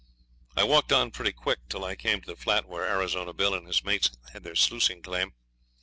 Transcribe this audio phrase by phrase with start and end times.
[0.57, 3.67] I walked on pretty quick till I came to the flat where Arizona Bill and
[3.67, 5.33] his mates had their sluicing claim.